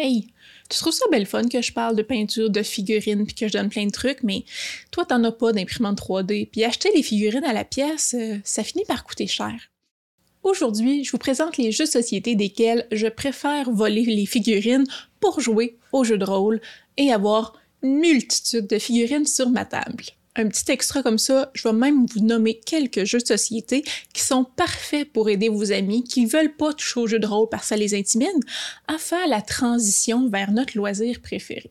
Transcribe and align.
Hey, 0.00 0.28
tu 0.70 0.78
trouves 0.78 0.92
ça 0.92 1.06
belle 1.10 1.26
fun 1.26 1.48
que 1.48 1.60
je 1.60 1.72
parle 1.72 1.96
de 1.96 2.02
peinture, 2.02 2.50
de 2.50 2.62
figurines, 2.62 3.26
puis 3.26 3.34
que 3.34 3.48
je 3.48 3.52
donne 3.52 3.68
plein 3.68 3.84
de 3.84 3.90
trucs, 3.90 4.22
mais 4.22 4.44
toi, 4.92 5.04
t'en 5.04 5.24
as 5.24 5.32
pas 5.32 5.50
d'imprimante 5.52 6.00
3D, 6.00 6.48
puis 6.48 6.62
acheter 6.62 6.90
les 6.94 7.02
figurines 7.02 7.44
à 7.44 7.52
la 7.52 7.64
pièce, 7.64 8.14
euh, 8.16 8.36
ça 8.44 8.62
finit 8.62 8.84
par 8.84 9.02
coûter 9.02 9.26
cher. 9.26 9.56
Aujourd'hui, 10.44 11.02
je 11.02 11.10
vous 11.10 11.18
présente 11.18 11.56
les 11.56 11.72
jeux 11.72 11.86
de 11.86 11.90
société 11.90 12.36
desquels 12.36 12.86
je 12.92 13.08
préfère 13.08 13.72
voler 13.72 14.04
les 14.04 14.26
figurines 14.26 14.86
pour 15.18 15.40
jouer 15.40 15.76
aux 15.92 16.04
jeux 16.04 16.16
de 16.16 16.24
rôle 16.24 16.60
et 16.96 17.10
avoir 17.12 17.54
une 17.82 17.98
multitude 17.98 18.68
de 18.68 18.78
figurines 18.78 19.26
sur 19.26 19.50
ma 19.50 19.64
table 19.64 20.04
un 20.36 20.48
petit 20.48 20.70
extra 20.70 21.02
comme 21.02 21.18
ça, 21.18 21.50
je 21.54 21.66
vais 21.68 21.74
même 21.74 22.06
vous 22.06 22.20
nommer 22.20 22.60
quelques 22.60 23.04
jeux 23.04 23.18
de 23.18 23.26
société 23.26 23.82
qui 24.12 24.22
sont 24.22 24.44
parfaits 24.44 25.12
pour 25.12 25.28
aider 25.28 25.48
vos 25.48 25.72
amis 25.72 26.04
qui 26.04 26.24
ne 26.24 26.28
veulent 26.28 26.56
pas 26.56 26.72
toucher 26.72 27.00
aux 27.00 27.06
jeux 27.06 27.18
de 27.18 27.26
rôle 27.26 27.48
parce 27.48 27.62
que 27.62 27.68
ça 27.68 27.76
les 27.76 27.94
intimide 27.94 28.28
à 28.86 28.98
faire 28.98 29.26
la 29.28 29.42
transition 29.42 30.28
vers 30.28 30.52
notre 30.52 30.76
loisir 30.76 31.20
préféré. 31.20 31.70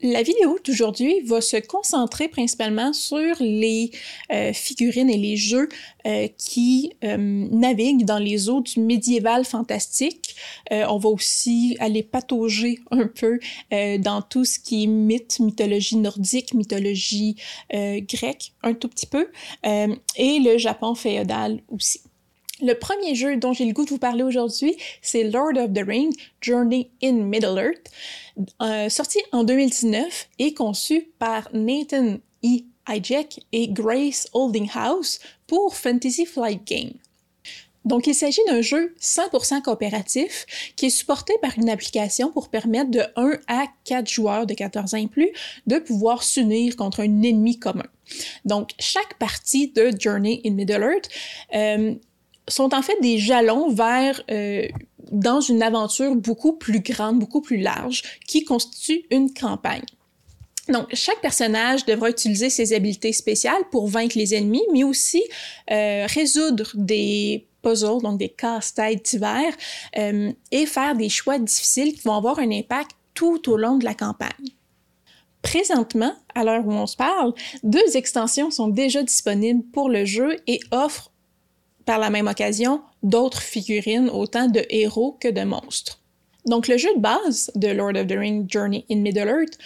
La 0.00 0.22
vidéo 0.22 0.60
d'aujourd'hui 0.64 1.22
va 1.22 1.40
se 1.40 1.56
concentrer 1.56 2.28
principalement 2.28 2.92
sur 2.92 3.34
les 3.40 3.90
euh, 4.32 4.52
figurines 4.52 5.10
et 5.10 5.16
les 5.16 5.36
jeux 5.36 5.68
euh, 6.06 6.28
qui 6.38 6.92
euh, 7.02 7.16
naviguent 7.18 8.04
dans 8.04 8.20
les 8.20 8.48
eaux 8.48 8.60
du 8.60 8.78
médiéval 8.78 9.44
fantastique. 9.44 10.36
on 10.70 10.98
va 10.98 11.08
aussi 11.08 11.76
aller 11.80 12.04
patauger 12.04 12.78
un 12.92 13.08
peu 13.08 13.40
dans 13.70 14.22
tout 14.22 14.44
ce 14.44 14.60
qui 14.60 14.84
est 14.84 14.86
mythe, 14.86 15.40
mythologie 15.40 15.96
nordique, 15.96 16.54
mythologie 16.54 17.36
grecque, 17.72 18.52
un 18.62 18.74
tout 18.74 18.88
petit 18.88 19.06
peu, 19.06 19.28
et 19.64 20.38
le 20.38 20.58
Japon 20.58 20.94
féodal 20.94 21.60
aussi. 21.68 22.00
Le 22.60 22.74
premier 22.74 23.14
jeu 23.14 23.36
dont 23.36 23.52
j'ai 23.52 23.64
le 23.64 23.72
goût 23.72 23.84
de 23.84 23.90
vous 23.90 23.98
parler 23.98 24.24
aujourd'hui, 24.24 24.76
c'est 25.00 25.24
Lord 25.24 25.56
of 25.56 25.72
the 25.72 25.84
Ring 25.86 26.12
Journey 26.40 26.90
in 27.02 27.12
Middle-earth, 27.12 27.86
euh, 28.60 28.88
sorti 28.88 29.20
en 29.30 29.44
2019 29.44 30.28
et 30.40 30.54
conçu 30.54 31.08
par 31.18 31.48
Nathan 31.52 32.18
E. 32.44 32.64
Hijack 32.88 33.40
et 33.52 33.68
Grace 33.68 34.26
Holdinghouse 34.32 35.20
pour 35.46 35.76
Fantasy 35.76 36.26
Flight 36.26 36.66
Game. 36.66 36.92
Donc, 37.84 38.06
il 38.06 38.14
s'agit 38.14 38.40
d'un 38.46 38.60
jeu 38.60 38.94
100% 39.00 39.62
coopératif 39.62 40.46
qui 40.76 40.86
est 40.86 40.90
supporté 40.90 41.34
par 41.40 41.56
une 41.56 41.70
application 41.70 42.30
pour 42.30 42.48
permettre 42.48 42.90
de 42.90 43.02
1 43.16 43.38
à 43.46 43.66
4 43.84 44.08
joueurs 44.10 44.46
de 44.46 44.54
14 44.54 44.94
ans 44.94 44.98
et 44.98 45.06
plus 45.06 45.30
de 45.66 45.78
pouvoir 45.78 46.22
s'unir 46.22 46.76
contre 46.76 47.00
un 47.00 47.22
ennemi 47.22 47.58
commun. 47.58 47.86
Donc, 48.44 48.72
chaque 48.78 49.18
partie 49.18 49.68
de 49.68 49.90
Journey 49.98 50.40
in 50.44 50.50
Middle-earth 50.50 51.08
euh, 51.54 51.94
sont 52.48 52.74
en 52.74 52.82
fait 52.82 52.98
des 53.00 53.18
jalons 53.18 53.70
vers 53.70 54.22
euh, 54.30 54.66
dans 55.10 55.40
une 55.40 55.62
aventure 55.62 56.14
beaucoup 56.16 56.54
plus 56.54 56.80
grande, 56.80 57.18
beaucoup 57.18 57.40
plus 57.40 57.58
large, 57.58 58.02
qui 58.26 58.44
constitue 58.44 59.04
une 59.10 59.32
campagne. 59.32 59.84
Donc, 60.68 60.86
chaque 60.92 61.20
personnage 61.20 61.86
devra 61.86 62.10
utiliser 62.10 62.50
ses 62.50 62.74
habiletés 62.74 63.14
spéciales 63.14 63.62
pour 63.70 63.88
vaincre 63.88 64.18
les 64.18 64.34
ennemis, 64.34 64.64
mais 64.72 64.84
aussi 64.84 65.22
euh, 65.70 66.06
résoudre 66.06 66.70
des 66.74 67.46
puzzles, 67.62 68.02
donc 68.02 68.18
des 68.18 68.28
casse-têtes 68.28 69.04
divers, 69.04 69.54
euh, 69.96 70.30
et 70.50 70.66
faire 70.66 70.94
des 70.94 71.08
choix 71.08 71.38
difficiles 71.38 71.94
qui 71.94 72.02
vont 72.02 72.14
avoir 72.14 72.38
un 72.38 72.50
impact 72.50 72.90
tout 73.14 73.50
au 73.50 73.56
long 73.56 73.76
de 73.76 73.84
la 73.84 73.94
campagne. 73.94 74.50
Présentement, 75.40 76.12
à 76.34 76.44
l'heure 76.44 76.66
où 76.66 76.72
on 76.72 76.86
se 76.86 76.96
parle, 76.96 77.32
deux 77.62 77.96
extensions 77.96 78.50
sont 78.50 78.68
déjà 78.68 79.02
disponibles 79.02 79.64
pour 79.72 79.88
le 79.88 80.04
jeu 80.04 80.36
et 80.46 80.60
offrent 80.70 81.12
par 81.88 81.98
la 81.98 82.10
même 82.10 82.26
occasion 82.26 82.82
d'autres 83.02 83.40
figurines, 83.40 84.10
autant 84.10 84.46
de 84.46 84.62
héros 84.68 85.16
que 85.22 85.28
de 85.28 85.40
monstres. 85.40 85.98
Donc 86.44 86.68
le 86.68 86.76
jeu 86.76 86.94
de 86.94 87.00
base 87.00 87.50
de 87.54 87.68
Lord 87.68 87.96
of 87.96 88.06
the 88.06 88.12
Rings 88.12 88.44
Journey 88.46 88.84
in 88.90 88.96
Middle-earth 88.96 89.56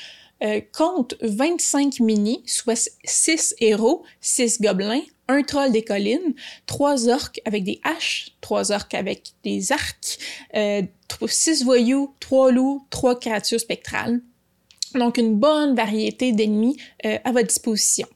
euh, 0.45 0.61
compte 0.73 1.17
25 1.20 1.98
mini, 1.98 2.45
soit 2.47 2.91
6 3.03 3.56
héros, 3.59 4.05
6 4.20 4.61
gobelins, 4.61 5.03
un 5.27 5.42
troll 5.42 5.73
des 5.73 5.83
collines, 5.83 6.35
3 6.67 7.08
orques 7.08 7.41
avec 7.45 7.64
des 7.64 7.80
haches, 7.83 8.36
3 8.41 8.70
orques 8.70 8.95
avec 8.95 9.33
des 9.42 9.73
arcs, 9.73 10.20
6 10.55 10.55
euh, 10.55 11.64
voyous, 11.64 12.14
3 12.20 12.52
loups, 12.52 12.86
3 12.91 13.18
créatures 13.18 13.58
spectrales. 13.58 14.20
Donc 14.95 15.18
une 15.18 15.35
bonne 15.35 15.74
variété 15.74 16.30
d'ennemis 16.30 16.77
euh, 17.05 17.18
à 17.24 17.33
votre 17.33 17.48
disposition. 17.48 18.07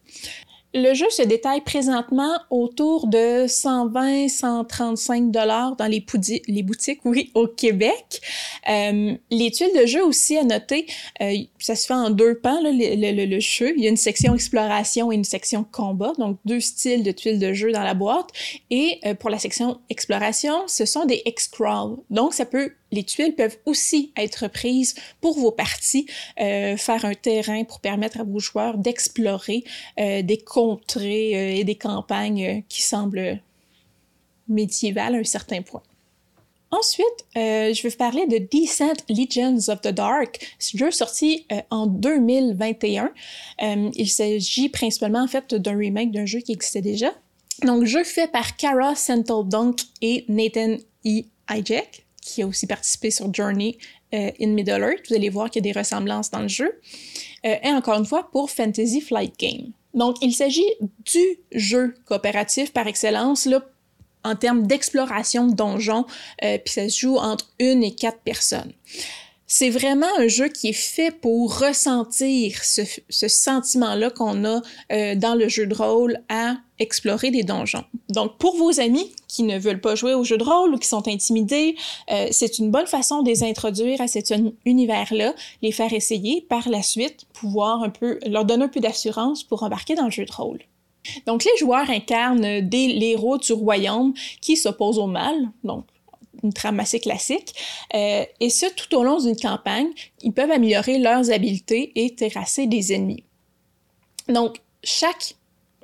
Le 0.78 0.92
jeu 0.92 1.08
se 1.08 1.22
détaille 1.22 1.62
présentement 1.62 2.38
autour 2.50 3.06
de 3.06 3.46
120-135 3.46 5.30
dollars 5.30 5.74
dans 5.76 5.86
les, 5.86 6.00
boutiques, 6.62 7.00
oui, 7.06 7.30
au 7.34 7.46
Québec. 7.46 8.20
Euh, 8.68 9.14
les 9.30 9.50
tuiles 9.52 9.74
de 9.74 9.86
jeu 9.86 10.04
aussi 10.04 10.36
à 10.36 10.44
noter, 10.44 10.84
euh, 11.22 11.32
ça 11.58 11.76
se 11.76 11.86
fait 11.86 11.94
en 11.94 12.10
deux 12.10 12.34
pans, 12.34 12.60
le, 12.62 13.24
le, 13.24 13.40
jeu. 13.40 13.72
Il 13.74 13.84
y 13.84 13.86
a 13.86 13.88
une 13.88 13.96
section 13.96 14.34
exploration 14.34 15.10
et 15.10 15.14
une 15.14 15.24
section 15.24 15.64
combat, 15.64 16.12
donc 16.18 16.36
deux 16.44 16.60
styles 16.60 17.02
de 17.02 17.10
tuiles 17.10 17.38
de 17.38 17.54
jeu 17.54 17.72
dans 17.72 17.82
la 17.82 17.94
boîte. 17.94 18.28
Et 18.68 19.00
euh, 19.06 19.14
pour 19.14 19.30
la 19.30 19.38
section 19.38 19.80
exploration, 19.88 20.64
ce 20.66 20.84
sont 20.84 21.06
des 21.06 21.22
X-Crawl. 21.24 21.96
Donc, 22.10 22.34
ça 22.34 22.44
peut 22.44 22.72
les 22.92 23.04
tuiles 23.04 23.34
peuvent 23.34 23.58
aussi 23.66 24.12
être 24.16 24.48
prises 24.48 24.94
pour 25.20 25.38
vos 25.38 25.50
parties, 25.50 26.06
euh, 26.40 26.76
faire 26.76 27.04
un 27.04 27.14
terrain 27.14 27.64
pour 27.64 27.80
permettre 27.80 28.20
à 28.20 28.24
vos 28.24 28.38
joueurs 28.38 28.78
d'explorer 28.78 29.64
euh, 29.98 30.22
des 30.22 30.38
contrées 30.38 31.34
euh, 31.34 31.60
et 31.60 31.64
des 31.64 31.74
campagnes 31.74 32.62
qui 32.68 32.82
semblent 32.82 33.40
médiévales 34.48 35.16
à 35.16 35.18
un 35.18 35.24
certain 35.24 35.62
point. 35.62 35.82
Ensuite, 36.72 37.06
je 37.34 37.80
vais 37.80 37.88
vous 37.88 37.96
parler 37.96 38.26
de 38.26 38.38
Descent 38.38 38.92
Legends 39.08 39.72
of 39.72 39.80
the 39.80 39.88
Dark, 39.88 40.54
ce 40.58 40.76
jeu 40.76 40.90
sorti 40.90 41.46
en 41.70 41.86
2021. 41.86 43.12
il 43.94 44.10
s'agit 44.10 44.68
principalement 44.68 45.22
en 45.22 45.28
fait 45.28 45.54
d'un 45.54 45.76
remake 45.76 46.10
d'un 46.10 46.26
jeu 46.26 46.40
qui 46.40 46.52
existait 46.52 46.82
déjà. 46.82 47.12
Donc, 47.62 47.84
jeu 47.84 48.02
fait 48.02 48.30
par 48.30 48.56
Kara 48.56 48.94
Dunk 49.44 49.76
et 50.02 50.24
Nathan 50.28 50.76
E. 51.06 51.22
Hijack 51.48 52.05
qui 52.26 52.42
a 52.42 52.46
aussi 52.46 52.66
participé 52.66 53.10
sur 53.10 53.32
Journey 53.32 53.78
euh, 54.12 54.30
in 54.40 54.48
Middle-earth. 54.48 55.08
Vous 55.08 55.14
allez 55.14 55.28
voir 55.28 55.48
qu'il 55.48 55.64
y 55.64 55.68
a 55.68 55.72
des 55.72 55.78
ressemblances 55.78 56.30
dans 56.30 56.40
le 56.40 56.48
jeu. 56.48 56.80
Euh, 57.44 57.54
et 57.62 57.68
encore 57.68 57.98
une 57.98 58.04
fois, 58.04 58.28
pour 58.30 58.50
Fantasy 58.50 59.00
Flight 59.00 59.38
Game. 59.38 59.72
Donc, 59.94 60.16
il 60.20 60.34
s'agit 60.34 60.68
du 60.80 61.38
jeu 61.52 61.94
coopératif 62.04 62.72
par 62.72 62.86
excellence, 62.86 63.46
là, 63.46 63.62
en 64.24 64.34
termes 64.34 64.66
d'exploration 64.66 65.46
de 65.46 65.54
donjons, 65.54 66.04
euh, 66.42 66.58
puis 66.58 66.74
ça 66.74 66.88
se 66.88 66.98
joue 66.98 67.16
entre 67.16 67.48
une 67.60 67.84
et 67.84 67.94
quatre 67.94 68.18
personnes. 68.18 68.72
C'est 69.48 69.70
vraiment 69.70 70.08
un 70.18 70.26
jeu 70.26 70.48
qui 70.48 70.68
est 70.68 70.72
fait 70.72 71.12
pour 71.12 71.60
ressentir 71.60 72.64
ce, 72.64 72.82
sentiment-là 73.28 74.10
qu'on 74.10 74.44
a 74.44 74.60
euh, 74.92 75.14
dans 75.14 75.36
le 75.36 75.48
jeu 75.48 75.66
de 75.66 75.74
rôle 75.74 76.18
à 76.28 76.56
explorer 76.80 77.30
des 77.30 77.44
donjons. 77.44 77.84
Donc, 78.08 78.38
pour 78.38 78.56
vos 78.56 78.80
amis 78.80 79.12
qui 79.28 79.44
ne 79.44 79.56
veulent 79.56 79.80
pas 79.80 79.94
jouer 79.94 80.14
au 80.14 80.24
jeu 80.24 80.36
de 80.36 80.42
rôle 80.42 80.74
ou 80.74 80.78
qui 80.78 80.88
sont 80.88 81.06
intimidés, 81.06 81.76
euh, 82.10 82.26
c'est 82.32 82.58
une 82.58 82.72
bonne 82.72 82.88
façon 82.88 83.22
de 83.22 83.28
les 83.28 83.44
introduire 83.44 84.00
à 84.00 84.08
cet 84.08 84.34
univers-là, 84.64 85.34
les 85.62 85.72
faire 85.72 85.92
essayer, 85.92 86.40
par 86.40 86.68
la 86.68 86.82
suite, 86.82 87.26
pouvoir 87.32 87.82
un 87.84 87.90
peu, 87.90 88.18
leur 88.26 88.44
donner 88.44 88.64
un 88.64 88.68
peu 88.68 88.80
d'assurance 88.80 89.44
pour 89.44 89.62
embarquer 89.62 89.94
dans 89.94 90.06
le 90.06 90.10
jeu 90.10 90.24
de 90.24 90.32
rôle. 90.32 90.58
Donc, 91.26 91.44
les 91.44 91.56
joueurs 91.58 91.88
incarnent 91.88 92.60
des, 92.60 92.98
héros 93.00 93.38
du 93.38 93.52
royaume 93.52 94.12
qui 94.40 94.56
s'opposent 94.56 94.98
au 94.98 95.06
mal, 95.06 95.36
une 96.42 96.52
trame 96.52 96.80
assez 96.80 97.00
classique. 97.00 97.54
Euh, 97.94 98.24
et 98.40 98.50
ce, 98.50 98.66
tout 98.74 98.94
au 98.96 99.02
long 99.02 99.18
d'une 99.18 99.36
campagne, 99.36 99.88
ils 100.22 100.32
peuvent 100.32 100.50
améliorer 100.50 100.98
leurs 100.98 101.30
habiletés 101.30 101.92
et 101.94 102.14
terrasser 102.14 102.66
des 102.66 102.92
ennemis. 102.92 103.24
Donc, 104.28 104.56
chaque 104.82 105.34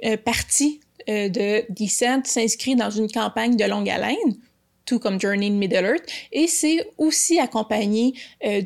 euh, 0.05 0.17
partie 0.17 0.81
euh, 1.09 1.29
de 1.29 1.65
Descent 1.69 2.23
s'inscrit 2.25 2.77
dans 2.77 2.91
une 2.91 3.11
campagne 3.11 3.57
de 3.57 3.65
longue 3.65 3.89
haleine, 3.89 4.37
tout 4.85 4.99
comme 4.99 5.21
Journey 5.21 5.47
in 5.47 5.53
Middle-earth, 5.53 6.05
et 6.33 6.49
c'est 6.49 6.85
aussi 6.99 7.39
accompagné 7.39 8.15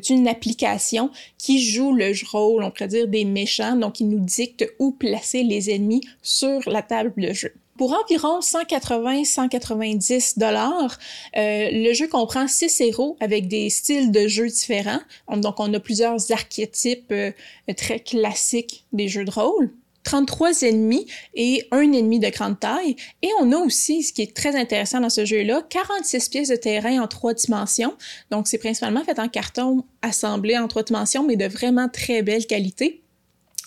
d'une 0.03 0.27
application 0.27 1.11
qui 1.37 1.63
joue 1.63 1.93
le 1.93 2.11
rôle, 2.31 2.63
on 2.63 2.71
pourrait 2.71 2.87
dire, 2.87 3.07
des 3.07 3.23
méchants, 3.23 3.75
donc 3.75 3.99
il 3.99 4.09
nous 4.09 4.19
dicte 4.19 4.67
où 4.79 4.91
placer 4.91 5.43
les 5.43 5.69
ennemis 5.69 6.01
sur 6.23 6.67
la 6.67 6.81
table 6.81 7.13
de 7.17 7.33
jeu. 7.33 7.53
Pour 7.77 7.93
environ 7.93 8.39
180-190 8.39 10.39
dollars, 10.39 10.97
euh, 11.37 11.69
le 11.71 11.93
jeu 11.93 12.07
comprend 12.07 12.47
six 12.47 12.81
héros 12.81 13.17
avec 13.19 13.47
des 13.47 13.69
styles 13.69 14.11
de 14.11 14.27
jeu 14.27 14.47
différents. 14.47 14.99
Donc, 15.31 15.59
on 15.59 15.71
a 15.73 15.79
plusieurs 15.79 16.31
archétypes 16.31 17.11
euh, 17.11 17.31
très 17.75 17.99
classiques 17.99 18.85
des 18.93 19.07
jeux 19.07 19.25
de 19.25 19.31
rôle. 19.31 19.71
33 20.03 20.61
ennemis 20.61 21.05
et 21.35 21.67
un 21.71 21.91
ennemi 21.91 22.19
de 22.19 22.29
grande 22.29 22.59
taille. 22.59 22.95
Et 23.21 23.29
on 23.41 23.51
a 23.51 23.57
aussi, 23.57 24.03
ce 24.03 24.13
qui 24.13 24.21
est 24.21 24.33
très 24.33 24.55
intéressant 24.55 25.01
dans 25.01 25.09
ce 25.09 25.25
jeu-là, 25.25 25.63
46 25.69 26.29
pièces 26.29 26.47
de 26.47 26.55
terrain 26.55 27.01
en 27.01 27.07
trois 27.07 27.33
dimensions. 27.33 27.93
Donc, 28.31 28.47
c'est 28.47 28.57
principalement 28.57 29.03
fait 29.03 29.19
en 29.19 29.27
carton 29.27 29.83
assemblé 30.01 30.57
en 30.57 30.67
trois 30.67 30.83
dimensions, 30.83 31.23
mais 31.23 31.35
de 31.35 31.45
vraiment 31.45 31.89
très 31.89 32.21
belle 32.21 32.47
qualité. 32.47 33.03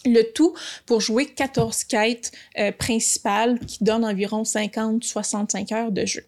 Le 0.06 0.22
tout 0.32 0.54
pour 0.86 1.00
jouer 1.00 1.26
14 1.26 1.84
quêtes 1.84 2.32
euh, 2.58 2.72
principales 2.72 3.58
qui 3.60 3.84
donnent 3.84 4.04
environ 4.04 4.42
50-65 4.42 5.74
heures 5.74 5.92
de 5.92 6.06
jeu. 6.06 6.24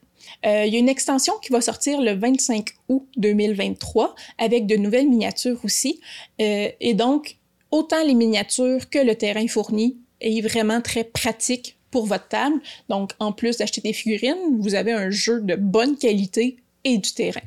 Euh, 0.47 0.65
il 0.67 0.73
y 0.73 0.77
a 0.77 0.79
une 0.79 0.89
extension 0.89 1.35
qui 1.43 1.53
va 1.53 1.61
sortir 1.61 2.01
le 2.01 2.13
25 2.13 2.69
août 2.89 3.07
2023 3.17 4.15
avec 4.39 4.67
de 4.67 4.77
nouvelles 4.77 5.09
miniatures 5.09 5.65
aussi. 5.65 6.01
Euh, 6.41 6.69
et 6.81 6.95
donc, 6.95 7.37
autant 7.71 8.03
les 8.05 8.15
miniatures 8.15 8.89
que 8.91 8.99
le 8.99 9.15
terrain 9.15 9.47
fourni 9.47 9.97
est 10.21 10.41
vraiment 10.41 10.81
très 10.81 11.05
pratique 11.05 11.77
pour 11.91 12.07
votre 12.07 12.29
table. 12.29 12.61
Donc, 12.89 13.13
en 13.19 13.33
plus 13.33 13.59
d'acheter 13.59 13.81
des 13.81 13.93
figurines, 13.93 14.59
vous 14.59 14.75
avez 14.75 14.93
un 14.93 15.11
jeu 15.11 15.41
de 15.41 15.57
bonne 15.57 15.97
qualité 15.97 16.57
et 16.85 16.99
du 16.99 17.13
terrain. 17.13 17.41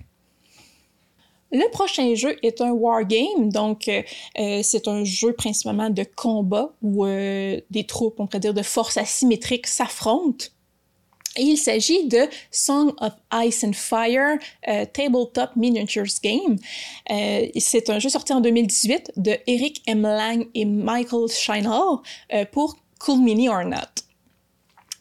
Le 1.56 1.72
prochain 1.72 2.16
jeu 2.16 2.36
est 2.44 2.60
un 2.60 2.72
wargame, 2.72 3.50
donc 3.50 3.88
euh, 3.88 4.02
euh, 4.40 4.60
c'est 4.62 4.90
un 4.90 5.06
jeu 5.06 5.32
principalement 5.32 5.90
de 5.90 6.04
combat 6.04 6.74
où 6.82 7.06
euh, 7.06 7.62
des 7.70 7.86
troupes, 7.86 8.20
on 8.20 8.28
pourrait 8.28 8.42
dire, 8.42 8.54
de 8.54 8.62
forces 8.62 8.98
asymétriques 8.98 9.66
s'affrontent. 9.66 10.48
Et 11.38 11.44
il 11.44 11.58
s'agit 11.58 12.08
de 12.10 12.28
Song 12.52 12.92
of 13.00 13.14
Ice 13.46 13.64
and 13.64 13.74
Fire 13.74 14.38
Tabletop 14.94 15.50
Miniatures 15.58 16.22
Game. 16.24 16.58
c'est 17.58 17.90
un 17.90 18.00
jeu 18.00 18.08
sorti 18.08 18.32
en 18.32 18.40
2018 18.40 19.12
de 19.18 19.38
Eric 19.46 19.82
M. 19.86 20.04
Lang 20.04 20.48
et 20.54 20.64
Michael 20.64 21.28
Scheinhall 21.28 22.00
pour 22.54 22.78
Cool 23.00 23.20
Mini 23.20 23.50
or 23.50 23.66
Not. 23.66 24.06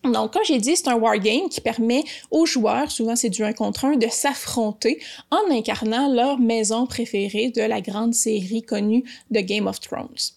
Donc, 0.05 0.33
comme 0.33 0.45
j'ai 0.45 0.59
dit, 0.59 0.77
c'est 0.77 0.89
un 0.89 0.97
wargame 0.97 1.49
qui 1.49 1.61
permet 1.61 2.05
aux 2.31 2.45
joueurs, 2.45 2.91
souvent 2.91 3.17
c'est 3.17 3.31
du 3.31 3.43
1 3.43 3.55
contre 3.55 3.87
1, 3.87 3.97
de 3.97 4.09
s'affronter 4.09 5.01
en 5.31 5.51
incarnant 5.51 6.13
leur 6.13 6.39
maison 6.39 6.87
préférée 6.87 7.51
de 7.51 7.63
la 7.63 7.81
grande 7.81 8.15
série 8.15 8.63
connue 8.63 9.05
de 9.31 9.41
Game 9.41 9.67
of 9.67 9.81
Thrones. 9.81 10.35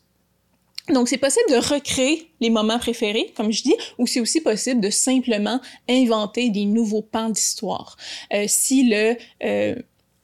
Donc, 0.93 1.09
c'est 1.09 1.17
possible 1.17 1.49
de 1.49 1.57
recréer 1.57 2.31
les 2.39 2.49
moments 2.49 2.79
préférés, 2.79 3.33
comme 3.35 3.51
je 3.51 3.63
dis, 3.63 3.75
ou 3.97 4.07
c'est 4.07 4.21
aussi 4.21 4.39
possible 4.39 4.79
de 4.79 4.89
simplement 4.89 5.59
inventer 5.89 6.49
des 6.49 6.63
nouveaux 6.63 7.01
pans 7.01 7.29
d'histoire. 7.29 7.97
Euh, 8.33 8.45
si 8.47 8.87
le 8.87 9.17
euh, 9.43 9.75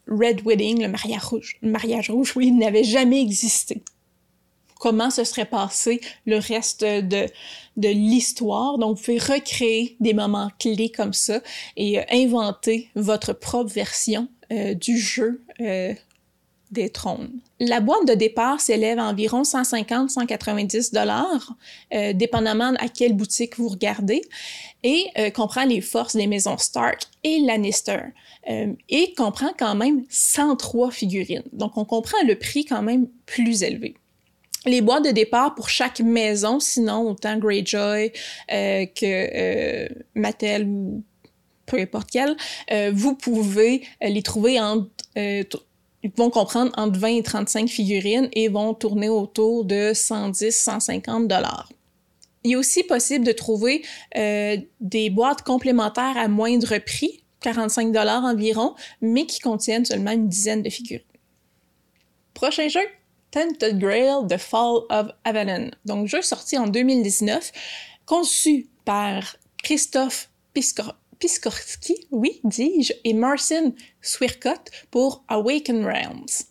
Red 0.07 0.41
Wedding, 0.45 0.81
le 0.81 0.87
mariage 0.87 1.23
rouge, 1.23 1.57
le 1.61 1.69
mariage 1.69 2.09
rouge, 2.09 2.33
oui, 2.37 2.51
n'avait 2.51 2.85
jamais 2.85 3.21
existé, 3.21 3.81
comment 4.83 5.09
se 5.09 5.23
serait 5.23 5.45
passé 5.45 6.01
le 6.25 6.39
reste 6.39 6.83
de, 6.83 7.29
l'histoire. 7.77 8.77
Donc, 8.77 8.97
vous 8.97 9.03
pouvez 9.03 9.17
recréer 9.17 9.95
des 10.01 10.13
moments 10.13 10.49
clés 10.59 10.91
comme 10.91 11.13
ça 11.13 11.39
et 11.77 11.99
euh, 11.99 12.03
inventer 12.11 12.89
votre 12.93 13.31
propre 13.31 13.71
version 13.71 14.27
euh, 14.51 14.73
du 14.73 14.97
jeu 14.97 15.41
euh, 15.61 15.93
des 16.71 16.89
trônes. 16.89 17.31
La 17.61 17.79
boîte 17.79 18.09
de 18.09 18.13
départ 18.13 18.59
s'élève 18.59 18.99
à 18.99 19.05
environ 19.05 19.43
150-190 19.43 20.93
dollars, 20.93 21.55
dépendamment 22.15 22.73
à 22.79 22.89
quelle 22.89 23.13
boutique 23.13 23.57
vous 23.57 23.69
regardez, 23.69 24.21
et 24.81 25.05
comprend 25.35 25.65
les 25.65 25.79
forces 25.79 26.15
des 26.15 26.25
maisons 26.25 26.57
Stark 26.57 27.03
et 27.23 27.39
Lannister, 27.41 28.01
et 28.89 29.13
comprend 29.13 29.53
quand 29.57 29.75
même 29.75 30.03
103 30.09 30.89
figurines. 30.89 31.43
Donc, 31.53 31.77
on 31.77 31.85
comprend 31.85 32.17
le 32.27 32.39
prix 32.39 32.65
quand 32.65 32.81
même 32.81 33.07
plus 33.27 33.61
élevé 33.61 33.95
les 34.65 34.81
boîtes 34.81 35.05
de 35.05 35.11
départ 35.11 35.55
pour 35.55 35.69
chaque 35.69 35.99
maison, 35.99 36.59
sinon 36.59 37.09
autant 37.11 37.37
Greyjoy 37.37 38.11
euh, 38.51 38.85
que 38.85 39.05
euh, 39.05 39.87
Mattel 40.15 40.65
ou 40.65 41.03
peu 41.65 41.79
importe 41.79 42.11
quelle, 42.11 42.35
euh, 42.71 42.91
vous 42.93 43.15
pouvez 43.15 43.83
les 44.01 44.21
trouver 44.21 44.59
en 44.59 44.87
ils 45.15 46.11
vont 46.17 46.29
comprendre 46.29 46.71
entre 46.75 46.99
20 46.99 47.07
et 47.07 47.23
35 47.23 47.69
figurines 47.69 48.27
et 48.33 48.49
vont 48.49 48.73
tourner 48.73 49.07
autour 49.07 49.63
de 49.63 49.93
110-150 49.93 51.27
dollars. 51.27 51.71
Il 52.43 52.51
est 52.51 52.55
aussi 52.57 52.83
possible 52.83 53.25
de 53.25 53.31
trouver 53.31 53.83
des 54.13 55.09
boîtes 55.09 55.43
complémentaires 55.43 56.17
à 56.17 56.27
moindre 56.27 56.77
prix, 56.79 57.23
45 57.39 57.93
dollars 57.93 58.25
environ, 58.25 58.75
mais 58.99 59.25
qui 59.25 59.39
contiennent 59.39 59.85
seulement 59.85 60.11
une 60.11 60.27
dizaine 60.27 60.61
de 60.61 60.69
figurines. 60.69 61.05
Prochain 62.33 62.67
jeu, 62.67 62.81
Tented 63.33 63.79
Grail 63.79 64.27
The 64.27 64.37
Fall 64.37 64.85
of 64.91 65.07
Avalon. 65.23 65.71
Donc, 65.85 66.07
jeu 66.07 66.21
sorti 66.21 66.55
en 66.55 66.67
2019, 66.67 67.51
conçu 68.05 68.67
par 68.85 69.37
Christophe 69.63 70.29
Piskorski, 70.53 71.95
oui, 72.11 72.41
dis-je, 72.43 72.93
et 73.03 73.13
Marcin 73.15 73.71
Swircott 74.03 74.69
pour 74.91 75.23
Awaken 75.29 75.83
Realms. 75.83 76.45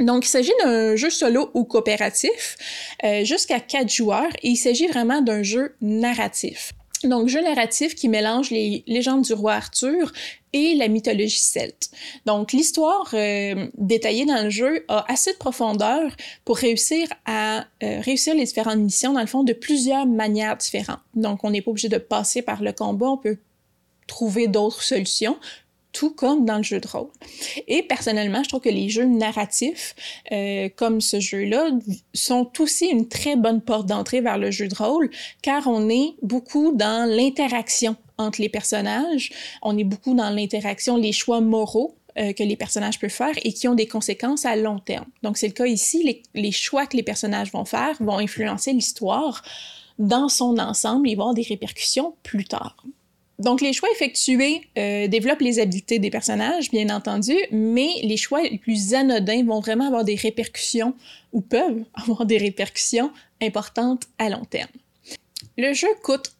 Donc, 0.00 0.24
il 0.24 0.28
s'agit 0.28 0.50
d'un 0.64 0.96
jeu 0.96 1.10
solo 1.10 1.52
ou 1.54 1.62
coopératif, 1.62 2.56
euh, 3.04 3.24
jusqu'à 3.24 3.60
quatre 3.60 3.90
joueurs, 3.90 4.32
et 4.42 4.48
il 4.48 4.56
s'agit 4.56 4.88
vraiment 4.88 5.22
d'un 5.22 5.44
jeu 5.44 5.76
narratif. 5.80 6.72
Donc, 7.08 7.28
jeu 7.28 7.42
narratif 7.42 7.94
qui 7.94 8.08
mélange 8.08 8.50
les 8.50 8.84
légendes 8.86 9.22
du 9.22 9.32
roi 9.32 9.54
Arthur 9.54 10.12
et 10.52 10.74
la 10.74 10.88
mythologie 10.88 11.38
celte. 11.38 11.90
Donc, 12.26 12.52
l'histoire 12.52 13.10
euh, 13.14 13.68
détaillée 13.76 14.26
dans 14.26 14.42
le 14.42 14.50
jeu 14.50 14.84
a 14.88 15.04
assez 15.10 15.32
de 15.32 15.38
profondeur 15.38 16.14
pour 16.44 16.56
réussir 16.56 17.08
à 17.24 17.66
euh, 17.82 18.00
réussir 18.00 18.34
les 18.34 18.44
différentes 18.44 18.78
missions, 18.78 19.12
dans 19.12 19.20
le 19.20 19.26
fond, 19.26 19.44
de 19.44 19.52
plusieurs 19.52 20.06
manières 20.06 20.56
différentes. 20.56 21.00
Donc, 21.14 21.44
on 21.44 21.50
n'est 21.50 21.62
pas 21.62 21.70
obligé 21.70 21.88
de 21.88 21.98
passer 21.98 22.42
par 22.42 22.62
le 22.62 22.72
combat, 22.72 23.06
on 23.06 23.16
peut 23.16 23.38
trouver 24.06 24.46
d'autres 24.46 24.82
solutions 24.82 25.38
tout 25.92 26.10
comme 26.10 26.44
dans 26.44 26.56
le 26.56 26.62
jeu 26.62 26.80
de 26.80 26.88
rôle. 26.88 27.10
Et 27.68 27.82
personnellement, 27.82 28.42
je 28.42 28.48
trouve 28.48 28.60
que 28.60 28.68
les 28.68 28.88
jeux 28.88 29.04
narratifs, 29.04 29.94
euh, 30.32 30.68
comme 30.74 31.00
ce 31.00 31.20
jeu-là, 31.20 31.70
sont 32.14 32.50
aussi 32.58 32.86
une 32.86 33.08
très 33.08 33.36
bonne 33.36 33.60
porte 33.60 33.86
d'entrée 33.86 34.20
vers 34.20 34.38
le 34.38 34.50
jeu 34.50 34.68
de 34.68 34.74
rôle, 34.74 35.10
car 35.42 35.66
on 35.66 35.88
est 35.88 36.14
beaucoup 36.22 36.72
dans 36.72 37.08
l'interaction 37.08 37.96
entre 38.18 38.40
les 38.40 38.48
personnages, 38.48 39.32
on 39.62 39.76
est 39.76 39.84
beaucoup 39.84 40.14
dans 40.14 40.30
l'interaction, 40.30 40.96
les 40.96 41.12
choix 41.12 41.40
moraux 41.40 41.96
euh, 42.18 42.32
que 42.32 42.42
les 42.42 42.56
personnages 42.56 42.98
peuvent 42.98 43.10
faire 43.10 43.34
et 43.42 43.52
qui 43.52 43.68
ont 43.68 43.74
des 43.74 43.86
conséquences 43.88 44.44
à 44.44 44.54
long 44.54 44.78
terme. 44.78 45.06
Donc 45.22 45.38
c'est 45.38 45.48
le 45.48 45.54
cas 45.54 45.66
ici, 45.66 46.02
les, 46.02 46.22
les, 46.34 46.52
choix 46.52 46.86
que 46.86 46.96
les 46.96 47.02
personnages 47.02 47.50
vont 47.52 47.64
faire 47.64 47.96
vont 48.00 48.18
influencer 48.18 48.72
l'histoire 48.72 49.42
dans 49.98 50.28
son 50.28 50.58
ensemble 50.58 51.08
et 51.08 51.12
avoir 51.12 51.32
des 51.32 51.42
répercussions 51.42 52.14
plus 52.22 52.44
tard. 52.44 52.76
Donc, 53.38 53.60
les 53.60 53.72
choix 53.72 53.88
effectués 53.94 54.62
euh, 54.78 55.08
développent 55.08 55.40
les 55.40 55.58
habiletés 55.58 55.98
des 55.98 56.10
personnages, 56.10 56.70
bien 56.70 56.94
entendu, 56.94 57.34
mais 57.50 57.90
les 58.02 58.16
choix 58.16 58.42
les 58.42 58.58
plus 58.58 58.94
anodins 58.94 59.44
vont 59.44 59.60
vraiment 59.60 59.86
avoir 59.86 60.04
des 60.04 60.14
répercussions 60.14 60.94
ou 61.32 61.40
peuvent 61.40 61.84
avoir 61.94 62.26
des 62.26 62.38
répercussions 62.38 63.10
importantes 63.40 64.04
à 64.18 64.28
long 64.28 64.44
terme. 64.44 64.70
Le 65.58 65.72
jeu 65.72 65.88
coûte 66.02 66.32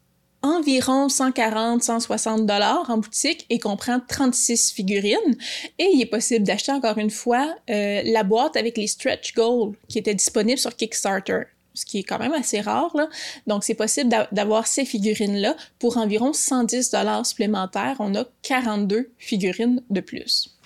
environ 0.42 1.06
140-160 1.06 2.46
dollars 2.46 2.90
en 2.90 2.98
boutique 2.98 3.46
et 3.48 3.58
comprend 3.58 4.00
36 4.06 4.72
figurines. 4.72 5.36
Et 5.78 5.88
il 5.94 6.02
est 6.02 6.06
possible 6.06 6.44
d'acheter 6.44 6.72
encore 6.72 6.98
une 6.98 7.10
fois 7.10 7.54
euh, 7.70 8.02
la 8.04 8.24
boîte 8.24 8.56
avec 8.56 8.76
les 8.76 8.88
stretch 8.88 9.34
goals 9.34 9.76
qui 9.88 9.98
étaient 9.98 10.14
disponibles 10.14 10.58
sur 10.58 10.75
Kickstarter 10.75 11.42
ce 11.75 11.85
qui 11.85 11.99
est 11.99 12.02
quand 12.02 12.19
même 12.19 12.33
assez 12.33 12.61
rare. 12.61 12.97
Là. 12.97 13.09
Donc, 13.47 13.64
c'est 13.64 13.75
possible 13.75 14.14
d'avoir 14.33 14.67
ces 14.67 14.85
figurines-là 14.85 15.57
pour 15.79 15.97
environ 15.97 16.33
110 16.33 16.91
dollars 16.91 17.26
supplémentaires. 17.26 17.97
On 17.99 18.14
a 18.14 18.25
42 18.43 19.11
figurines 19.19 19.83
de 19.91 20.00
plus. 20.00 20.57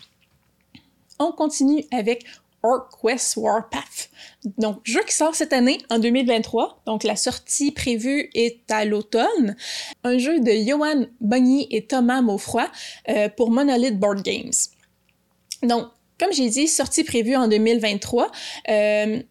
On 1.19 1.33
continue 1.33 1.85
avec 1.93 2.25
Orquest 2.63 3.37
Warpath. 3.37 4.11
Donc, 4.59 4.81
jeu 4.85 5.01
qui 5.07 5.15
sort 5.15 5.35
cette 5.35 5.53
année, 5.53 5.79
en 5.91 5.99
2023. 5.99 6.83
Donc, 6.87 7.05
la 7.05 7.17
sortie 7.17 7.71
prévue 7.71 8.31
est 8.35 8.71
à 8.71 8.85
l'automne. 8.85 9.57
Un 10.05 10.19
jeu 10.19 10.41
de 10.41 10.53
Johan 10.67 11.07
Bugny 11.21 11.69
et 11.71 11.87
Thomas 11.87 12.23
Maufroy 12.23 12.69
euh, 13.09 13.29
pour 13.29 13.51
Monolith 13.51 13.99
Board 13.99 14.23
Games. 14.23 14.53
Donc, 15.63 15.87
comme 16.19 16.33
j'ai 16.33 16.49
dit, 16.49 16.67
sortie 16.67 17.05
prévue 17.05 17.37
en 17.37 17.49
2023. 17.49 18.31
Euh, 18.69 19.23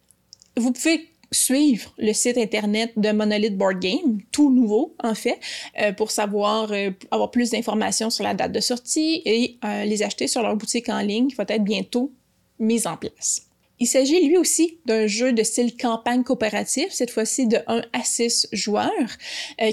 vous 0.56 0.72
pouvez 0.72 1.10
suivre 1.36 1.92
le 1.98 2.12
site 2.12 2.38
internet 2.38 2.92
de 2.96 3.12
Monolith 3.12 3.56
Board 3.56 3.78
Game, 3.80 4.18
tout 4.32 4.50
nouveau 4.50 4.94
en 5.02 5.14
fait, 5.14 5.38
euh, 5.80 5.92
pour 5.92 6.10
savoir 6.10 6.72
euh, 6.72 6.90
avoir 7.10 7.30
plus 7.30 7.50
d'informations 7.50 8.10
sur 8.10 8.24
la 8.24 8.34
date 8.34 8.52
de 8.52 8.60
sortie 8.60 9.22
et 9.24 9.58
euh, 9.64 9.84
les 9.84 10.02
acheter 10.02 10.26
sur 10.26 10.42
leur 10.42 10.56
boutique 10.56 10.88
en 10.88 11.00
ligne 11.00 11.28
qui 11.28 11.34
va 11.34 11.44
être 11.48 11.64
bientôt 11.64 12.12
mise 12.58 12.86
en 12.86 12.96
place. 12.96 13.42
Il 13.78 13.86
s'agit 13.86 14.26
lui 14.26 14.38
aussi 14.38 14.78
d'un 14.86 15.06
jeu 15.06 15.34
de 15.34 15.42
style 15.42 15.76
campagne 15.76 16.22
coopérative, 16.22 16.88
cette 16.90 17.10
fois-ci 17.10 17.46
de 17.46 17.58
1 17.66 17.82
à 17.92 18.02
6 18.02 18.48
joueurs, 18.52 18.90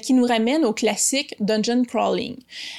qui 0.01 0.13
nous 0.13 0.25
ramène 0.25 0.65
au 0.65 0.73
classique 0.73 1.35
dungeon 1.39 1.83
crawling, 1.85 2.35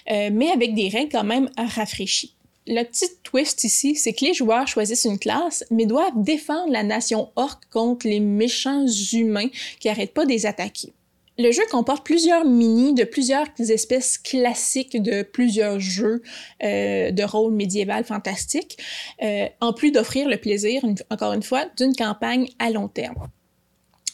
mais 0.07 0.51
avec 0.51 0.75
des 0.75 0.91
règles 0.91 1.11
quand 1.11 1.25
même 1.25 1.49
rafraîchies. 1.57 2.35
Le 2.67 2.83
petit 2.83 3.09
twist 3.23 3.63
ici, 3.65 3.95
c'est 3.95 4.15
que 4.15 4.25
les 4.25 4.33
joueurs 4.33 4.67
choisissent 4.67 5.05
une 5.05 5.19
classe, 5.19 5.65
mais 5.71 5.85
doivent 5.85 6.13
défendre 6.17 6.73
la 6.73 6.83
nation 6.83 7.31
orque 7.37 7.65
contre 7.71 8.07
les 8.07 8.21
méchants 8.21 8.87
humains 9.13 9.49
qui 9.81 9.89
n'arrêtent 9.89 10.15
pas 10.15 10.25
de 10.25 10.31
les 10.31 10.47
attaquer. 10.47 10.95
Le 11.37 11.51
jeu 11.51 11.63
comporte 11.71 12.07
plusieurs 12.07 12.45
mini 12.45 12.95
de 12.95 13.03
plusieurs 13.03 13.49
espèces 13.59 14.19
classiques 14.19 15.03
de 15.03 15.23
plusieurs 15.23 15.81
jeux 15.81 16.23
euh, 16.63 17.11
de 17.11 17.23
rôle 17.25 17.53
médiéval 17.53 18.05
fantastique, 18.05 18.79
euh, 19.21 19.47
en 19.61 19.73
plus 19.73 19.91
d'offrir 19.91 20.29
le 20.29 20.37
plaisir, 20.37 20.83
encore 21.11 21.33
une 21.33 21.43
fois, 21.43 21.67
d'une 21.77 21.95
campagne 21.95 22.49
à 22.61 22.71
long 22.71 22.89
terme. 22.89 23.29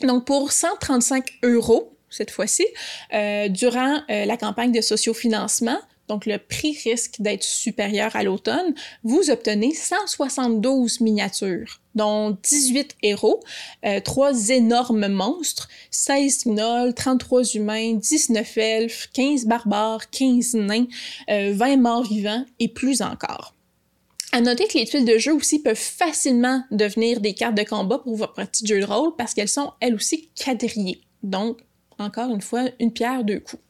Donc 0.03 0.25
pour 0.25 0.51
135 0.51 1.27
euros 1.43 1.95
cette 2.09 2.33
fois-ci, 2.33 2.67
euh, 3.15 3.49
durant 3.49 4.01
la 4.09 4.37
campagne 4.37 4.73
de 4.73 4.81
sociofinancement, 4.81 5.79
donc 6.11 6.27
le 6.27 6.39
prix 6.39 6.77
risque 6.83 7.21
d'être 7.21 7.45
supérieur 7.45 8.17
à 8.17 8.25
l'automne, 8.25 8.75
vous 9.05 9.31
obtenez 9.31 9.73
172 9.73 11.01
miniatures, 11.01 11.81
dont 11.95 12.37
18 12.43 12.97
héros, 13.05 13.41
euh, 13.87 14.01
trois 14.01 14.49
énormes 14.49 15.07
monstres, 15.07 15.69
16 15.93 16.47
gnolls, 16.47 16.95
33 16.95 17.55
humains, 17.55 17.95
19 17.95 18.59
elfes, 18.59 19.09
15 19.13 19.47
barbares, 19.47 20.11
15 20.11 20.55
nains, 20.55 20.87
20 21.29 21.31
euh, 21.31 21.77
morts 21.77 22.03
vivants 22.03 22.45
et 22.59 22.67
plus 22.67 23.03
encore. 23.03 23.55
À 24.33 24.41
noter 24.41 24.67
que 24.67 24.79
les 24.79 24.87
tuiles 24.87 25.05
de 25.05 25.17
jeu 25.17 25.33
aussi 25.33 25.61
peuvent 25.61 25.77
facilement 25.77 26.65
devenir 26.73 27.21
des 27.21 27.35
cartes 27.35 27.57
de 27.57 27.63
combat 27.63 27.99
pour 27.99 28.17
votre 28.17 28.35
petit 28.35 28.67
jeu 28.67 28.81
de 28.81 28.85
rôle 28.85 29.15
parce 29.17 29.33
qu'elles 29.33 29.49
sont 29.49 29.73
elles 29.79 29.95
aussi 29.95 30.29
quadrillées. 30.35 31.03
Donc, 31.23 31.59
encore 32.01 32.35
une 32.35 32.41
fois, 32.41 32.65
une 32.81 32.93
pierre 32.93 33.23
deux 33.23 33.39
coups. 33.39 33.63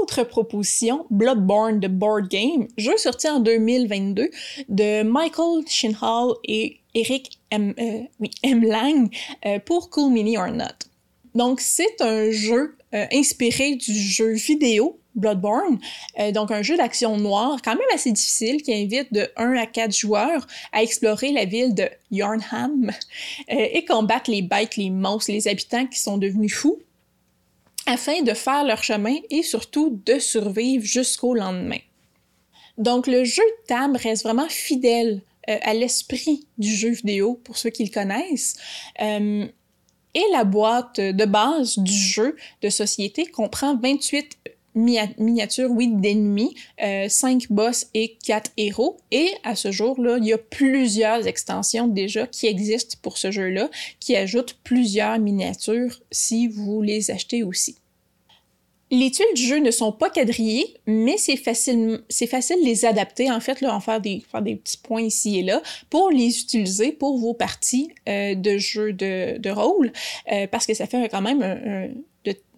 Autre 0.00 0.24
proposition, 0.24 1.06
Bloodborne 1.10 1.78
de 1.78 1.88
Board 1.88 2.28
Game, 2.28 2.66
jeu 2.76 2.96
sorti 2.96 3.28
en 3.28 3.38
2022 3.38 4.28
de 4.68 5.02
Michael 5.02 5.64
Shinhall 5.68 6.34
et 6.44 6.80
Eric 6.94 7.38
M, 7.50 7.74
euh. 7.78 8.02
Lang 8.44 9.08
euh, 9.46 9.58
pour 9.60 9.90
Cool 9.90 10.12
Mini 10.12 10.36
or 10.36 10.48
Not. 10.48 10.88
Donc, 11.34 11.60
c'est 11.60 12.00
un 12.00 12.30
jeu 12.30 12.76
euh, 12.94 13.06
inspiré 13.12 13.76
du 13.76 13.92
jeu 13.92 14.32
vidéo 14.32 14.98
Bloodborne, 15.14 15.78
donc 16.32 16.50
un 16.50 16.62
jeu 16.62 16.76
d'action 16.76 17.16
noire 17.16 17.58
quand 17.62 17.76
même 17.76 17.86
assez 17.94 18.10
difficile 18.10 18.60
qui 18.62 18.74
invite 18.74 19.12
de 19.12 19.30
1 19.36 19.54
à 19.54 19.66
4 19.66 19.94
joueurs 19.94 20.44
à 20.72 20.82
explorer 20.82 21.30
la 21.30 21.44
ville 21.44 21.72
de 21.72 21.88
Yarnham 22.10 22.90
et 23.48 23.84
combattre 23.84 24.28
les 24.28 24.42
bêtes, 24.42 24.76
les 24.76 24.90
monstres, 24.90 25.30
les 25.30 25.46
habitants 25.46 25.86
qui 25.86 26.00
sont 26.00 26.18
devenus 26.18 26.52
fous 26.52 26.80
afin 27.86 28.22
de 28.22 28.34
faire 28.34 28.64
leur 28.64 28.82
chemin 28.82 29.16
et 29.30 29.42
surtout 29.42 30.00
de 30.06 30.18
survivre 30.18 30.84
jusqu'au 30.84 31.34
lendemain. 31.34 31.78
Donc 32.78 33.06
le 33.06 33.24
jeu 33.24 33.42
de 33.42 33.66
table 33.66 33.96
reste 33.96 34.24
vraiment 34.24 34.48
fidèle 34.48 35.20
euh, 35.48 35.58
à 35.62 35.74
l'esprit 35.74 36.46
du 36.58 36.74
jeu 36.74 36.90
vidéo 36.90 37.40
pour 37.44 37.56
ceux 37.56 37.70
qui 37.70 37.84
le 37.84 37.90
connaissent. 37.90 38.56
Euh, 39.00 39.46
et 40.14 40.24
la 40.32 40.44
boîte 40.44 41.00
de 41.00 41.24
base 41.24 41.78
du 41.78 41.92
jeu 41.92 42.36
de 42.62 42.68
société 42.68 43.26
comprend 43.26 43.76
28 43.76 44.38
miniatures, 44.74 45.70
oui, 45.70 45.88
d'ennemis, 45.88 46.54
5 46.78 46.82
euh, 46.82 47.46
boss 47.50 47.86
et 47.94 48.16
4 48.24 48.50
héros. 48.56 48.96
Et 49.10 49.30
à 49.42 49.54
ce 49.54 49.70
jour-là, 49.70 50.18
il 50.18 50.26
y 50.26 50.32
a 50.32 50.38
plusieurs 50.38 51.26
extensions 51.26 51.86
déjà 51.86 52.26
qui 52.26 52.46
existent 52.46 52.96
pour 53.02 53.18
ce 53.18 53.30
jeu-là, 53.30 53.70
qui 54.00 54.16
ajoutent 54.16 54.58
plusieurs 54.64 55.18
miniatures 55.18 56.00
si 56.10 56.48
vous 56.48 56.82
les 56.82 57.10
achetez 57.10 57.42
aussi. 57.42 57.76
Les 58.90 59.10
tuiles 59.10 59.26
du 59.34 59.42
jeu 59.42 59.58
ne 59.58 59.70
sont 59.70 59.92
pas 59.92 60.10
quadrillées, 60.10 60.76
mais 60.86 61.16
c'est 61.16 61.36
facile, 61.36 62.02
facile 62.28 62.60
de 62.60 62.64
les 62.64 62.84
adapter, 62.84 63.30
en 63.30 63.40
fait, 63.40 63.60
là, 63.60 63.74
en 63.74 63.80
faire 63.80 64.00
des, 64.00 64.22
faire 64.30 64.42
des 64.42 64.56
petits 64.56 64.76
points 64.76 65.02
ici 65.02 65.38
et 65.38 65.42
là, 65.42 65.62
pour 65.90 66.10
les 66.10 66.38
utiliser 66.40 66.92
pour 66.92 67.18
vos 67.18 67.34
parties 67.34 67.90
euh, 68.08 68.34
de 68.34 68.58
jeu 68.58 68.92
de, 68.92 69.38
de 69.38 69.50
rôle, 69.50 69.90
euh, 70.30 70.46
parce 70.46 70.66
que 70.66 70.74
ça 70.74 70.86
fait 70.86 71.08
quand 71.08 71.22
même 71.22 71.42
un 71.42 71.88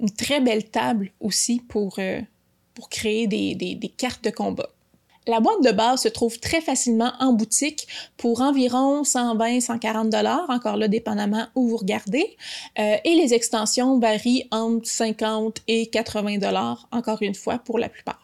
une 0.01 0.11
très 0.11 0.41
belle 0.41 0.71
table 0.71 1.13
aussi 1.21 1.61
pour, 1.61 1.99
euh, 1.99 2.21
pour 2.75 2.89
créer 2.89 3.27
des, 3.27 3.55
des, 3.55 3.89
cartes 3.89 4.25
de 4.25 4.31
combat. 4.31 4.69
La 5.27 5.41
boîte 5.41 5.63
de 5.65 5.73
base 5.73 6.03
se 6.03 6.09
trouve 6.09 6.39
très 6.39 6.61
facilement 6.61 7.13
en 7.19 7.33
boutique 7.33 7.89
pour 8.17 8.43
environ 8.43 9.03
120-140 9.03 10.09
dollars, 10.09 10.49
encore 10.49 10.77
là 10.77 10.87
dépendamment 10.87 11.49
où 11.57 11.67
vous 11.67 11.77
regardez, 11.77 12.37
euh, 12.79 12.97
et 13.05 13.15
les 13.17 13.35
extensions 13.35 13.99
varient 13.99 14.47
entre 14.53 14.87
50 14.89 15.63
et 15.67 15.91
80 15.91 16.39
dollars, 16.39 16.87
encore 16.93 17.23
une 17.23 17.35
fois 17.35 17.59
pour 17.59 17.79
la 17.79 17.89
plupart. 17.89 18.23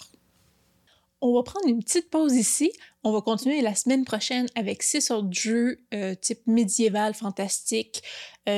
On 1.21 1.35
va 1.35 1.43
prendre 1.43 1.69
une 1.69 1.83
petite 1.83 2.11
pause 2.11 2.35
ici. 2.35 2.73
On 3.05 3.13
va 3.13 3.21
continuer 3.21 3.63
la 3.63 3.75
semaine 3.75 4.05
prochaine 4.05 4.47
avec 4.57 4.83
six 4.83 5.11
autres 5.11 5.33
jeux 5.33 5.81
euh, 5.95 6.15
type 6.15 6.47
médiéval, 6.47 7.15
fantastique, 7.15 8.03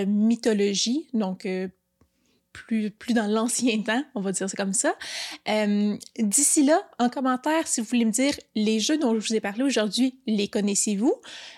mythologie, 0.06 1.08
donc 1.12 1.46
plus, 2.54 2.92
dans 3.10 3.26
l'ancien 3.26 3.82
temps, 3.82 4.02
on 4.14 4.20
va 4.20 4.32
dire 4.32 4.48
ça 4.48 4.56
comme 4.56 4.72
ça. 4.72 4.94
Euh, 5.48 5.96
d'ici 6.18 6.64
là, 6.64 6.80
en 6.98 7.10
commentaire, 7.10 7.66
si 7.66 7.80
vous 7.80 7.86
voulez 7.86 8.04
me 8.04 8.10
dire 8.10 8.34
les 8.54 8.80
jeux 8.80 8.96
dont 8.96 9.18
je 9.18 9.26
vous 9.26 9.34
ai 9.34 9.40
parlé 9.40 9.62
aujourd'hui, 9.62 10.18
les 10.26 10.48
connaissez-vous? 10.48 11.14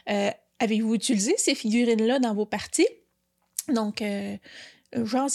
Euh, 0.08 0.30
avez-vous 0.58 0.94
utilisé 0.94 1.34
ces 1.36 1.54
figurines-là 1.54 2.18
dans 2.18 2.34
vos 2.34 2.46
parties? 2.46 2.88
Donc, 3.68 4.02
euh, 4.02 4.36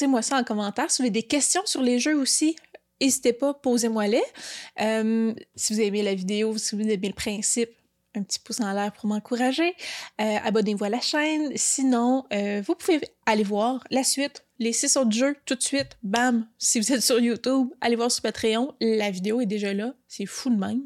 moi 0.07 0.21
ça 0.21 0.37
en 0.37 0.43
commentaire. 0.43 0.89
Si 0.89 1.01
vous 1.01 1.05
avez 1.05 1.11
des 1.11 1.23
questions 1.23 1.61
sur 1.65 1.81
les 1.81 1.99
jeux 1.99 2.17
aussi, 2.17 2.55
n'hésitez 2.99 3.33
pas, 3.33 3.53
posez-moi-les. 3.53 4.23
Euh, 4.81 5.33
si 5.55 5.73
vous 5.73 5.81
aimez 5.81 6.01
la 6.01 6.15
vidéo, 6.15 6.57
si 6.57 6.75
vous 6.75 6.81
aimez 6.81 7.07
le 7.07 7.13
principe, 7.13 7.69
un 8.15 8.23
petit 8.23 8.39
pouce 8.39 8.59
en 8.59 8.71
l'air 8.73 8.91
pour 8.91 9.07
m'encourager. 9.07 9.75
Abonnez-vous 10.17 10.85
à 10.85 10.89
la 10.89 11.01
chaîne. 11.01 11.51
Sinon, 11.55 12.25
vous 12.31 12.75
pouvez 12.75 13.01
aller 13.25 13.43
voir 13.43 13.83
la 13.89 14.03
suite 14.03 14.43
les 14.61 14.73
six 14.73 14.95
autres 14.95 15.11
jeux 15.11 15.35
tout 15.45 15.55
de 15.55 15.61
suite, 15.63 15.97
bam, 16.03 16.47
si 16.59 16.79
vous 16.79 16.93
êtes 16.93 17.01
sur 17.01 17.19
YouTube, 17.19 17.69
allez 17.81 17.95
voir 17.95 18.11
sur 18.11 18.21
Patreon, 18.21 18.75
la 18.79 19.09
vidéo 19.09 19.41
est 19.41 19.47
déjà 19.47 19.73
là, 19.73 19.95
c'est 20.07 20.27
fou 20.27 20.51
de 20.51 20.55
même. 20.55 20.83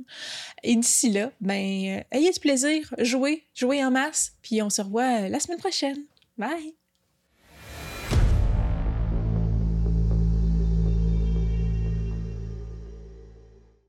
Et 0.63 0.77
d'ici 0.77 1.09
là, 1.09 1.31
ben, 1.41 1.99
euh, 1.99 2.17
ayez 2.17 2.31
du 2.31 2.39
plaisir, 2.39 2.95
jouez, 2.99 3.45
jouez 3.53 3.83
en 3.83 3.91
masse, 3.91 4.31
puis 4.41 4.61
on 4.61 4.69
se 4.69 4.81
revoit 4.81 5.25
euh, 5.25 5.29
la 5.29 5.41
semaine 5.41 5.59
prochaine. 5.59 6.05
Bye! 6.37 6.75